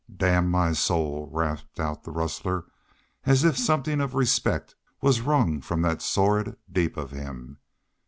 [0.17, 2.65] "Damn my soul!" rasped out the rustler,
[3.25, 7.59] as if something of respect was wrung from that sordid deep of him.